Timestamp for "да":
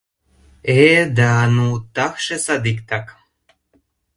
1.17-1.33